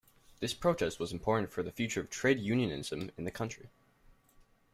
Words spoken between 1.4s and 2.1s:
for the future of